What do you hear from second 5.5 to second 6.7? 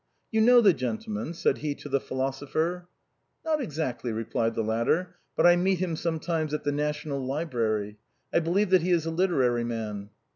meet him some times at